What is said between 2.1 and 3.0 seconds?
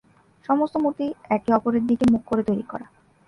মুখ করে তৈরী করা।